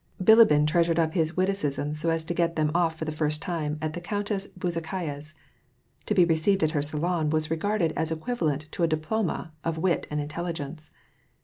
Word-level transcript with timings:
Bilibin 0.19 0.65
treasured 0.65 0.97
up 0.97 1.13
his 1.13 1.37
witticisms 1.37 1.99
so 1.99 2.09
as 2.09 2.23
to 2.23 2.33
get 2.33 2.55
them 2.55 2.71
off 2.73 2.95
for 2.97 3.05
the 3.05 3.11
first 3.11 3.39
time 3.39 3.77
at 3.83 3.93
the 3.93 4.01
Countess 4.01 4.47
Bezukhaya's. 4.57 5.35
To 6.07 6.15
be 6.15 6.25
received 6.25 6.63
at 6.63 6.71
her 6.71 6.81
salon 6.81 7.29
was 7.29 7.51
regarded 7.51 7.91
as 7.95 8.11
equivalent 8.11 8.65
to 8.71 8.81
a 8.81 8.87
dit>loma 8.87 9.51
of 9.63 9.77
wit 9.77 10.07
and 10.09 10.19
intelligence. 10.19 10.89